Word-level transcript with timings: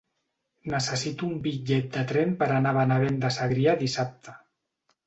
Necessito 0.73 1.27
un 1.27 1.35
bitllet 1.43 1.93
de 1.99 2.07
tren 2.13 2.35
per 2.41 2.49
anar 2.57 2.75
a 2.75 2.79
Benavent 2.81 3.25
de 3.27 3.33
Segrià 3.39 3.79
dissabte. 3.85 4.41